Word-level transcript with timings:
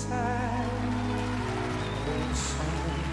sad 0.00 0.70
old 2.08 2.36
song. 2.36 3.09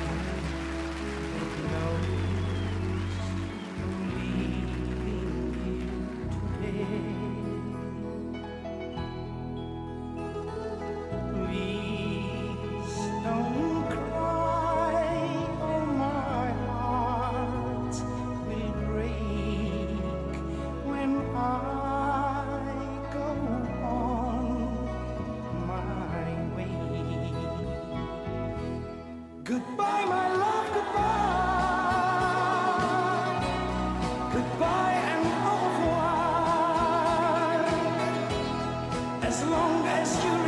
As 39.28 39.44
long 39.44 39.86
as 39.88 40.24
you 40.24 40.47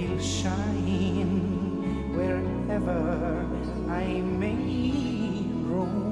They'll 0.00 0.18
shine 0.18 2.14
wherever 2.16 3.46
I 3.90 4.22
may 4.22 5.44
roam. 5.68 6.09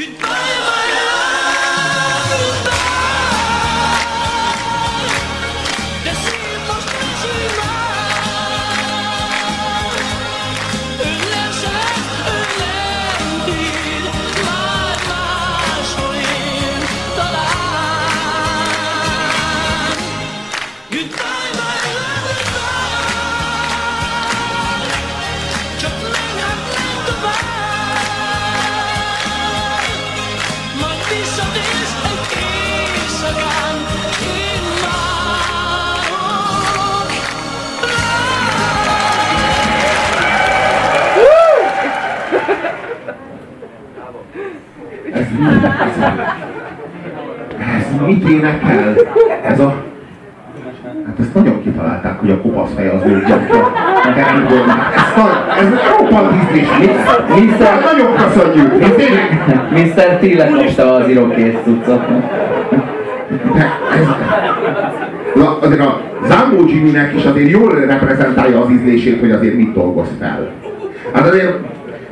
Une 0.00 0.29
Ez 45.12 45.26
mi? 45.38 45.46
Ez 47.76 48.06
mit 48.06 48.28
énekel? 48.28 48.94
Ez 49.42 49.60
a... 49.60 49.74
Hát 51.06 51.18
ezt 51.20 51.34
nagyon 51.34 51.62
kitalálták, 51.62 52.20
hogy 52.20 52.30
a 52.30 52.40
kopasz 52.40 52.70
fej 52.74 52.88
az 52.88 53.02
ő 53.06 53.24
gyakja. 53.28 53.72
Ez, 54.16 55.16
a, 55.16 55.54
ez 55.60 55.68
roppant 55.98 56.32
ízlés. 56.42 56.68
Mr. 57.28 57.84
Nagyon 57.84 58.14
köszönjük. 58.14 58.72
Mr. 59.70 60.18
T 60.18 60.34
lekapta 60.34 60.94
az 60.94 61.08
irokész 61.08 61.54
cuccot. 61.64 62.02
Na, 65.34 65.58
azért 65.60 65.80
a 65.80 66.00
Zambó 66.26 66.66
Jimmy-nek 66.66 67.14
is 67.14 67.24
azért 67.24 67.50
jól 67.50 67.86
reprezentálja 67.86 68.60
az 68.60 68.70
ízlését, 68.70 69.20
hogy 69.20 69.30
azért 69.30 69.54
mit 69.54 69.72
dolgoz 69.72 70.08
fel. 70.18 70.50
Hát 71.12 71.28
azért 71.28 71.58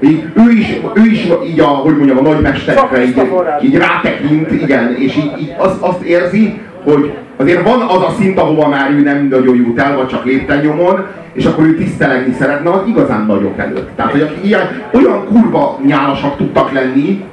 így, 0.01 0.25
ő, 0.35 0.51
is, 0.51 0.81
ő 0.95 1.11
is 1.11 1.29
így 1.47 1.61
a, 1.61 1.67
hogy 1.67 1.97
mondjam, 1.97 2.19
a 2.19 2.21
nagymesterekre 2.21 3.05
így, 3.05 3.23
így 3.63 3.77
rátekint, 3.77 4.51
igen, 4.51 4.97
és 4.99 5.17
így, 5.17 5.33
így 5.41 5.55
az, 5.59 5.77
azt 5.81 6.03
érzi, 6.03 6.61
hogy 6.85 7.13
azért 7.37 7.63
van 7.63 7.81
az 7.81 8.03
a 8.03 8.15
szint, 8.19 8.39
ahova 8.39 8.69
már 8.69 8.91
ő 8.91 9.01
nem 9.01 9.29
nagyon 9.31 9.57
jut 9.57 9.79
el, 9.79 9.97
vagy 9.97 10.07
csak 10.07 10.25
lépten 10.25 10.61
nyomon, 10.61 11.07
és 11.33 11.45
akkor 11.45 11.65
ő 11.65 11.75
tisztelegni 11.75 12.33
szeretne 12.33 12.71
az 12.71 12.83
igazán 12.87 13.27
nagyok 13.27 13.59
előtt. 13.59 13.91
Tehát, 13.97 14.13
hogy 14.13 14.37
ilyen, 14.43 14.83
olyan 14.93 15.25
kurva 15.25 15.79
nyálasak 15.87 16.37
tudtak 16.37 16.73
lenni, 16.73 17.25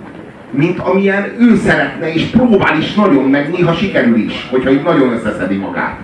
mint 0.52 0.80
amilyen 0.80 1.26
ő 1.40 1.56
szeretne, 1.56 2.14
és 2.14 2.24
próbál 2.24 2.78
is 2.78 2.94
nagyon, 2.94 3.24
meg 3.24 3.50
néha 3.52 3.74
sikerül 3.74 4.18
is, 4.18 4.48
hogyha 4.52 4.70
itt 4.70 4.84
nagyon 4.84 5.12
összeszedi 5.12 5.56
magát. 5.56 6.00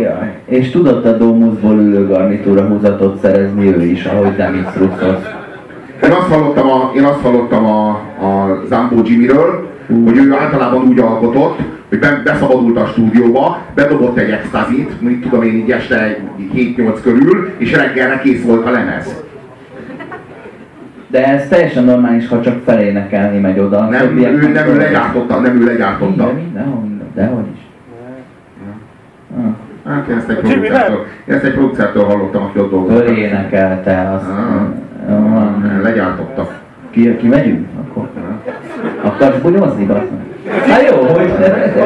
Jaj. 0.00 0.36
És 0.44 0.70
tudott 0.70 1.04
a 1.04 1.16
Domusból 1.16 1.78
ülő 1.78 2.06
garnitúra 2.06 2.62
húzatot 2.66 3.20
szerezni 3.20 3.66
ő 3.76 3.82
is, 3.84 4.04
ahogy 4.04 4.36
Demis 4.36 4.66
Roussos. 4.76 5.22
én 6.02 6.10
azt 6.10 6.28
hallottam 6.28 6.70
a, 6.70 6.92
én 6.96 7.04
azt 7.04 7.20
hallottam 7.20 7.64
a, 7.66 7.88
a 8.20 8.62
Zambó 8.68 9.02
Jimmyről, 9.04 9.66
hogy 10.04 10.16
ő 10.16 10.32
általában 10.32 10.86
úgy 10.86 10.98
alkotott, 10.98 11.58
hogy 11.88 11.98
be- 11.98 12.20
beszabadult 12.24 12.78
a 12.78 12.86
stúdióba, 12.86 13.58
bedobott 13.74 14.18
egy 14.18 14.30
extazit, 14.30 15.00
mit 15.00 15.20
tudom 15.22 15.42
én 15.42 15.54
így 15.54 15.70
este 15.70 16.18
7-8 16.54 16.98
körül, 17.02 17.50
és 17.58 17.72
reggelre 17.72 18.20
kész 18.22 18.42
volt 18.44 18.66
a 18.66 18.70
lemez. 18.70 19.22
De 21.10 21.26
ez 21.26 21.48
teljesen 21.48 21.84
normális, 21.84 22.28
ha 22.28 22.40
csak 22.42 22.62
felénekelni 22.64 23.38
megy 23.38 23.58
oda. 23.58 23.88
Nem, 23.88 24.18
ő, 24.18 24.48
nem 24.52 24.68
ő 24.68 24.76
legyártotta, 24.76 25.40
nem 25.40 25.60
ő 25.60 25.64
legyártotta. 25.64 26.24
Minden, 26.24 26.34
mindenhol, 26.44 26.80
minden, 26.80 27.06
dehogy 27.14 27.44
is. 27.54 27.67
Hát 29.88 30.08
én 30.08 30.16
ezt 30.16 30.28
egy 30.28 30.36
producertől, 30.36 31.06
én 31.28 31.34
ezt 31.34 31.44
egy 31.44 31.52
producertől 31.52 32.04
hallottam, 32.04 32.42
aki 32.42 32.58
ott 32.58 32.70
dolgozott. 32.70 33.06
Fölénekelte 33.06 34.10
azt. 34.14 34.28
Ah. 34.28 35.22
Van. 35.30 35.80
Legyártotta. 35.82 36.50
Ki, 36.90 37.16
ki 37.16 37.28
megyünk? 37.28 37.66
Akkor. 37.80 38.08
Akarsz 39.02 39.38
bunyozni? 39.42 39.86
Hát 40.68 40.90
jó, 40.90 40.96
hogy... 40.96 41.32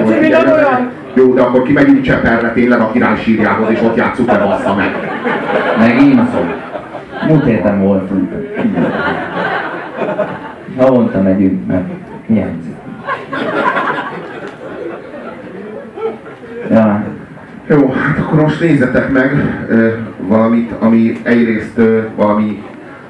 Jimmy 0.08 0.28
nem 0.28 0.50
olyan! 0.52 0.90
Jó, 1.14 1.34
de 1.34 1.42
akkor 1.42 1.62
kimegyünk 1.62 2.02
Cseperre 2.02 2.52
tényleg 2.52 2.80
a 2.80 2.90
király 2.92 3.16
sírjához, 3.16 3.70
és 3.70 3.82
ott 3.82 3.96
játsszuk 3.96 4.26
le, 4.26 4.38
bassza 4.38 4.74
meg. 4.74 4.90
Megint 5.78 6.20
szó. 6.32 6.38
Múlt 7.28 7.44
héten 7.44 7.80
voltunk. 7.80 8.32
Havonta 10.76 11.22
megyünk, 11.22 11.66
mert 11.66 11.84
hiányzik. 12.26 12.74
Jó, 17.68 17.90
hát 17.90 18.18
akkor 18.18 18.40
most 18.40 18.60
nézzetek 18.60 19.12
meg 19.12 19.32
ö, 19.68 19.88
valamit, 20.26 20.72
ami 20.78 21.20
egyrészt 21.22 21.78
ö, 21.78 22.00
valami 22.16 22.62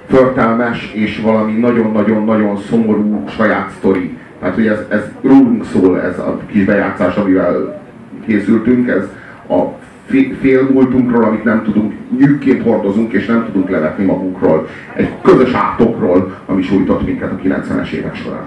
förtelmes, 0.09 0.93
és 0.95 1.21
valami 1.21 1.53
nagyon-nagyon-nagyon 1.53 2.57
szomorú 2.57 3.25
saját 3.29 3.71
sztori. 3.79 4.17
Tehát, 4.41 4.55
hogy 4.55 4.67
ez, 4.67 4.79
ez 4.89 5.03
rólunk 5.23 5.65
szól, 5.65 6.01
ez 6.01 6.19
a 6.19 6.41
kis 6.47 6.65
bejátszás, 6.65 7.17
amivel 7.17 7.81
készültünk, 8.27 8.89
ez 8.89 9.09
a 9.49 9.63
fé- 10.07 10.37
félmúltunkról, 10.41 11.25
amit 11.25 11.45
nem 11.45 11.63
tudunk, 11.63 11.93
nyűgként 12.19 12.63
hordozunk, 12.63 13.13
és 13.13 13.27
nem 13.27 13.45
tudunk 13.45 13.69
levetni 13.71 14.05
magunkról. 14.05 14.69
Egy 14.95 15.09
közös 15.23 15.53
átokról, 15.53 16.37
ami 16.47 16.63
sújtott 16.63 17.07
minket 17.07 17.33
a 17.33 17.39
90-es 17.45 17.91
évek 17.91 18.15
során. 18.15 18.47